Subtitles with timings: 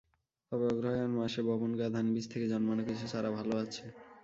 [0.51, 3.85] তবে অগ্রহায়ণ মাসে বপন করা ধানবীজ থেকে জন্মানো কিছু চারা ভালো আছে।